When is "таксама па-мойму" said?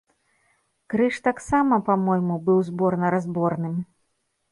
1.27-2.37